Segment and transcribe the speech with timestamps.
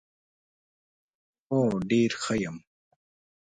[1.51, 2.57] هو ډېره ښه یم.